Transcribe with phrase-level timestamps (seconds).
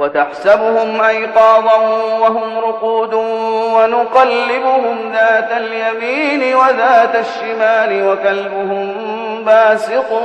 [0.00, 1.76] وتحسبهم أيقاظا
[2.20, 3.14] وهم رقود
[3.74, 8.94] ونقلبهم ذات اليمين وذات الشمال وكلبهم
[9.44, 10.22] باسق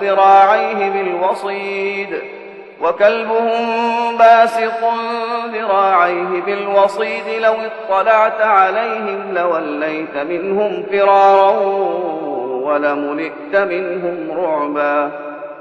[0.00, 2.18] ذراعيه بالوصيد
[2.80, 4.90] وكلبهم باسق
[5.52, 11.50] ذراعيه بالوصيد لو اطلعت عليهم لوليت منهم فرارا
[12.64, 15.29] ولملئت منهم رعبا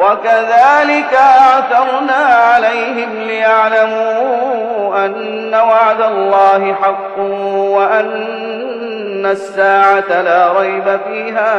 [0.00, 7.18] وكذلك أعثرنا عليهم ليعلموا أن وعد الله حق
[7.54, 11.50] وأن الساعة لا ريب فيها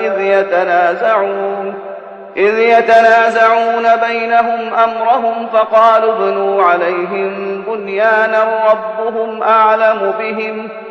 [0.00, 1.74] إذ يتنازعون
[2.36, 10.68] إذ يتنازعون بينهم أمرهم فقالوا ابنوا عليهم بنيانا ربهم أعلم بهم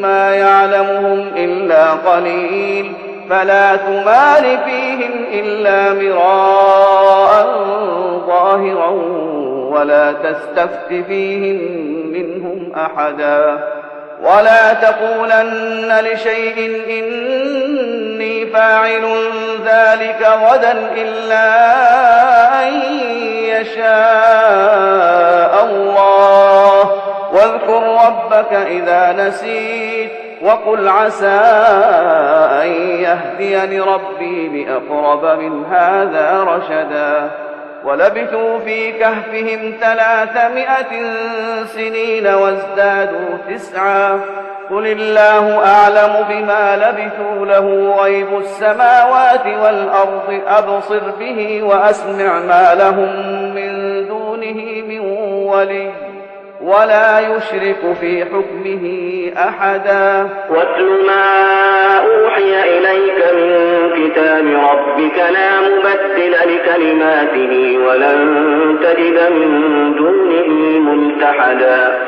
[0.00, 2.92] ما يعلمهم إلا قليل
[3.30, 7.46] فلا تمال فيهم إلا مراء
[8.26, 8.90] ظاهرا
[9.74, 11.58] ولا تستفت فيهم
[12.12, 13.58] منهم أحدا
[14.22, 19.04] ولا تقولن لشيء إني فاعل
[19.64, 21.44] ذلك غدا إلا
[22.62, 22.72] أن
[23.44, 24.84] يشاء
[28.06, 30.10] ربك إذا نسيت
[30.42, 31.40] وقل عسى
[32.62, 32.68] أن
[33.00, 37.30] يهديني ربي بأقرب من هذا رشدا.
[37.84, 41.14] ولبثوا في كهفهم ثلاثمائة
[41.64, 44.20] سنين وازدادوا تسعا.
[44.70, 53.10] قل الله أعلم بما لبثوا له غيب السماوات والأرض أبصر به وأسمع ما لهم
[53.54, 55.00] من دونه من
[55.46, 56.03] ولي.
[56.64, 58.84] ولا يشرك في حكمه
[59.48, 60.28] أحدا.
[60.50, 61.24] واتل ما
[61.98, 63.50] أوحي إليك من
[63.96, 69.50] كتاب ربك لا مبدل لكلماته ولن تجد من
[69.94, 71.98] دونه ملتحدا.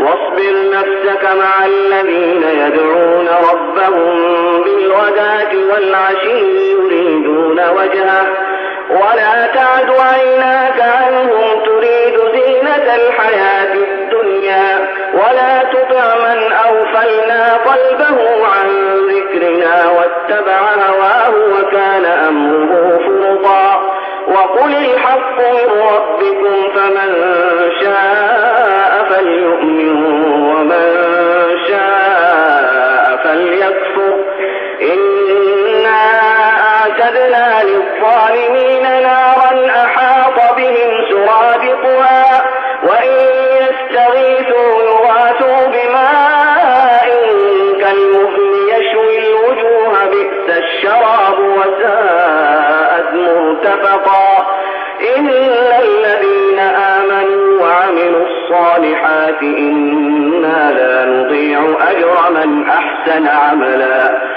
[0.00, 8.26] واصبر نفسك مع الذين يدعون ربهم بالغداة والعشي يريدون وجهه.
[8.90, 13.93] ولا تعد عيناك عنهم تريد زينة الحياة
[14.24, 18.68] الدنيا ولا تطع من أغفلنا قلبه عن
[19.08, 23.94] ذكرنا واتبع هواه وكان أمره فرطا.
[24.28, 27.14] وقل الحق من ربكم فمن
[27.80, 28.23] شاء
[59.24, 61.60] الصالحات إنا لا نضيع
[61.90, 64.33] أجر من أحسن عملا.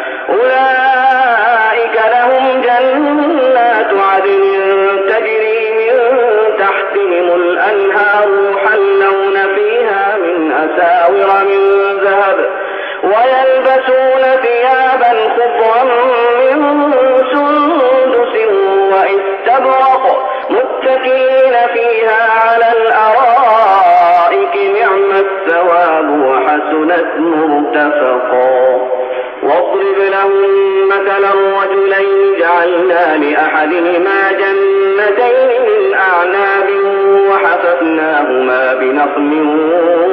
[26.78, 28.78] وحسنت مرتفقا
[29.44, 30.32] واضرب لهم
[30.88, 31.32] مثلا
[31.62, 36.70] رجلين جعلنا لأحدهما جنتين من أعناب
[37.30, 39.32] وحففناهما بنخل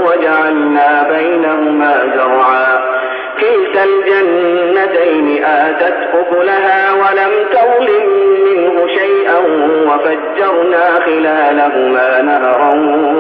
[0.07, 2.95] وجعلنا بينهما زرعا.
[3.41, 8.07] كلتا الجنتين آتت أكلها ولم تظلم
[8.45, 9.39] منه شيئا
[9.89, 12.75] وفجرنا خلالهما نهرا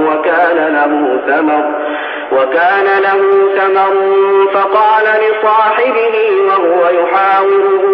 [0.08, 1.83] وكان له ثمر.
[2.36, 3.20] وكان له
[3.58, 3.94] ثمر
[4.54, 7.84] فقال لصاحبه وهو يحاوره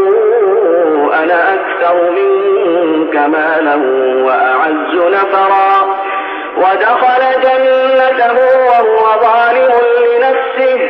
[1.14, 3.76] أنا أكثر منك مالا
[4.26, 6.00] وأعز نفرا.
[6.56, 10.89] ودخل جنته وهو ظالم لنفسه.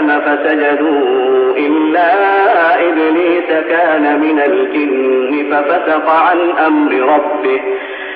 [0.00, 2.10] لآدم فسجدوا إلا
[2.88, 7.60] إبليس كان من الجن ففسق عن أمر ربه.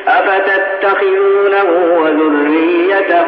[0.09, 3.27] أفتتخذونه وذريته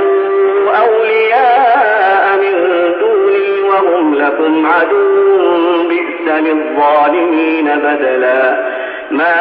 [0.79, 2.55] أولياء من
[3.01, 8.67] دوني وهم لكم عدو بئس للظالمين بدلا.
[9.11, 9.35] ما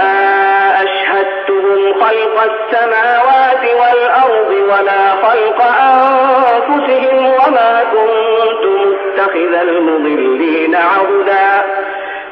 [0.84, 11.64] أشهدتهم خلق السماوات والأرض ولا خلق أنفسهم وما كنت متخذ المضلين عبدا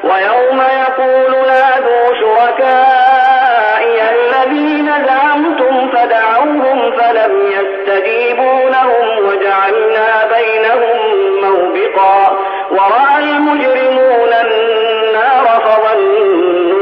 [0.04, 10.98] ويوم يقول نادوا شركائي الذين زعمتم فدعوهم فلم يستجيبوا لهم وجعلنا بينهم
[11.42, 12.38] موبقا.
[12.70, 16.74] ورأى المجرمون النار فظنوا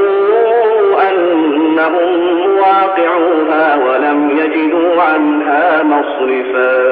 [1.11, 2.21] أنهم
[2.59, 6.92] واقعوها ولم يجدوا عنها مصرفا.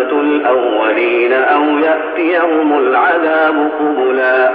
[0.00, 4.50] الأولين أو يأتيهم العذاب قبلا.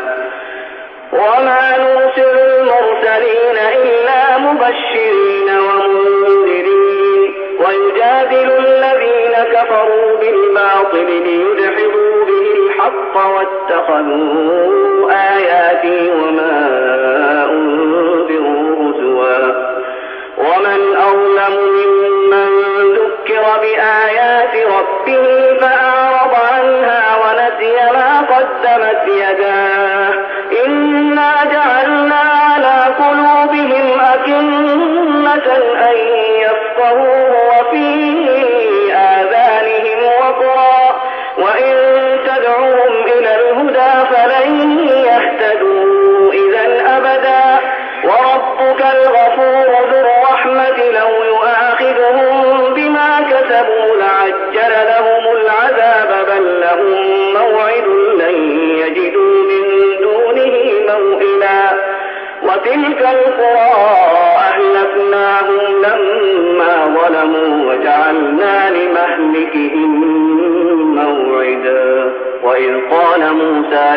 [1.13, 7.33] وما نرسل المرسلين إلا مبشرين ومنذرين.
[7.59, 17.08] ويجادل الذين كفروا بالباطل ليدحضوا به الحق واتخذوا آياتي وما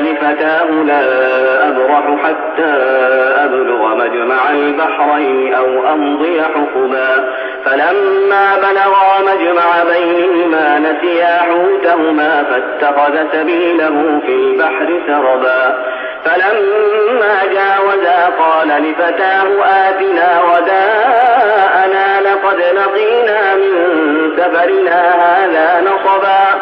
[0.00, 1.02] لفتاه لا
[1.68, 2.72] أبرح حتى
[3.44, 7.28] أبلغ مجمع البحرين أو أمضي حقبا
[7.64, 15.84] فلما بلغا مجمع بينهما نسيا حوتهما فاتخذ سبيله في البحر سربا.
[16.24, 23.72] فلما جاوزا قال لفتاه آتنا وداءنا لقد لقينا من
[24.36, 26.61] سفرنا هذا نصبا.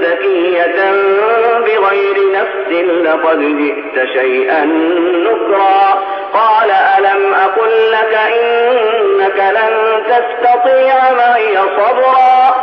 [0.00, 0.92] زكية
[1.60, 2.72] بغير نفس
[3.04, 4.64] لقد جئت شيئا
[5.24, 6.02] نكرا.
[6.32, 12.54] قال ألم أقل لك إنك لن تستطيع معي صبرا؟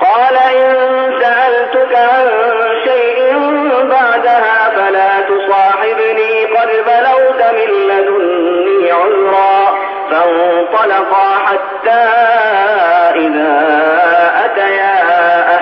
[0.00, 0.74] قال إن
[1.20, 2.30] سألتك عن
[2.84, 3.38] شيء
[3.90, 9.76] بعدها فلا تصاحبني قد بلغت من لدني عذرا.
[10.10, 12.04] فانطلقا حتى
[13.16, 13.52] إذا
[14.44, 15.05] أتيا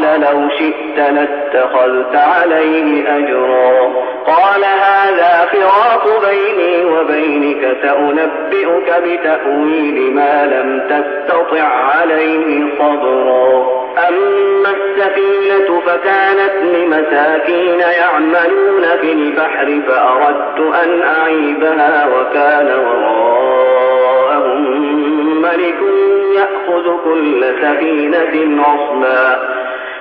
[0.00, 3.92] قال لو شئت لاتخذت عليه أجرا.
[4.26, 13.80] قال هذا فراق بيني وبينك سأنبئك بتأويل ما لم تستطع عليه صبرا.
[14.08, 23.30] أما السفينة فكانت لمساكين يعملون في البحر فأردت أن أعيبها وكان وراءهم
[25.42, 25.80] ملك
[26.36, 29.49] يأخذ كل سفينة غصبا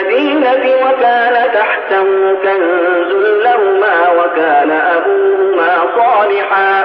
[0.00, 2.04] المدينة وكان تحته
[2.42, 3.12] كنز
[3.44, 6.84] لهما وكان أبوهما صالحا.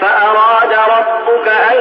[0.00, 1.76] فأراد ربك أن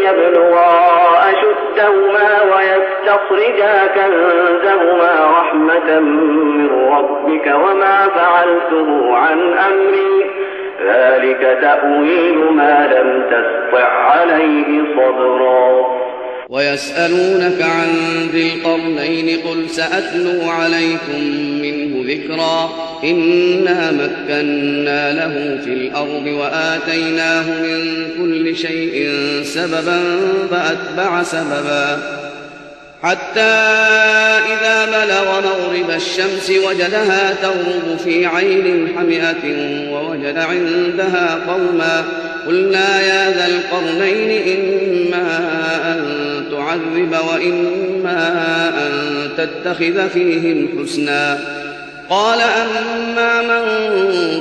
[0.00, 0.70] يبلغا
[1.18, 10.30] أشدهما ويستخرجا كنزهما رحمة من ربك وما فعلته عن أمري.
[10.86, 16.05] ذلك تأويل ما لم تستطع عليه صبرا.
[16.48, 17.88] ويسألونك عن
[18.32, 21.20] ذي القرنين قل سأتلو عليكم
[21.62, 22.70] منه ذكرا
[23.04, 29.10] إنا مكنا له في الأرض وآتيناه من كل شيء
[29.42, 30.00] سببا
[30.50, 31.98] فأتبع سببا
[33.02, 33.40] حتى
[34.52, 39.44] إذا بلغ مغرب الشمس وجدها تغرب في عين حمئة
[39.92, 42.04] ووجد عندها قوما
[42.46, 45.38] قلنا يا ذا القرنين إما
[45.92, 46.15] أن
[46.66, 48.92] تعذب وإما أن
[49.36, 51.38] تتخذ فيهم حسنا.
[52.10, 53.62] قال أما من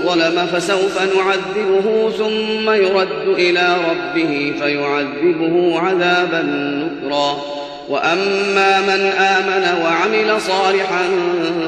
[0.05, 7.37] ظلم فسوف نعذبه ثم يرد إلى ربه فيعذبه عذابا نكرا.
[7.89, 11.03] وأما من آمن وعمل صالحا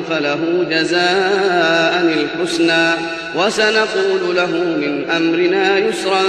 [0.10, 2.92] فله جزاء الحسنى.
[3.36, 6.22] وسنقول له من أمرنا يسرا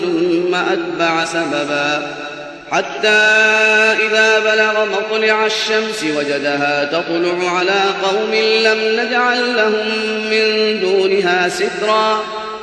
[0.00, 2.23] ثم أتبع سببا.
[2.74, 3.08] حتى
[4.06, 8.34] إذا بلغ مطلع الشمس وجدها تطلع على قوم
[8.64, 9.86] لم نجعل لهم
[10.30, 12.22] من دونها سترا.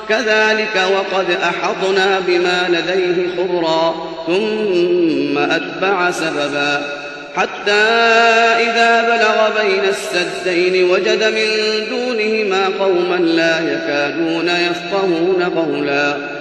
[0.10, 3.95] كذلك وقد أحطنا بما لديه خبرا
[4.28, 7.02] ثم أتبع سببا.
[7.36, 7.71] حتى
[8.60, 11.50] إذا بلغ بين السدين وجد من
[11.89, 16.40] دونهما قوما لا يكادون يفقهون قولا.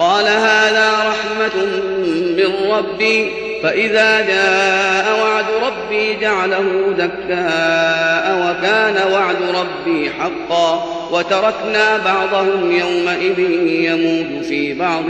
[0.00, 1.64] قال هذا رحمة
[2.36, 3.32] من ربي
[3.62, 13.38] فإذا جاء وعد ربي جعله دكاء وكان وعد ربي حقا وتركنا بعضهم يومئذ
[13.84, 15.04] يموت في بعض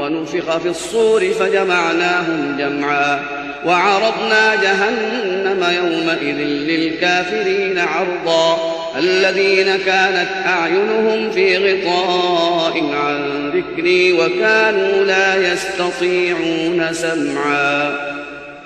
[0.00, 3.20] ونفخ في الصور فجمعناهم جمعا
[3.66, 8.81] وعرضنا جهنم يومئذ للكافرين عرضا.
[8.98, 17.96] الذين كانت أعينهم في غطاء عن ذكري وكانوا لا يستطيعون سمعا.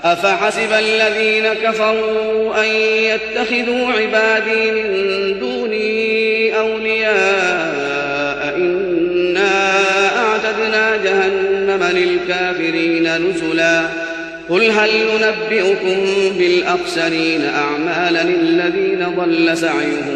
[0.05, 2.69] أفحسب الذين كفروا أن
[3.03, 9.73] يتخذوا عبادي من دوني أولياء؟ إنا
[10.19, 14.07] أعتدنا جهنم للكافرين نزلاً.
[14.49, 16.07] قل هل ننبئكم
[16.39, 20.15] بالأخسرين أعمالا الذين ضل سعيهم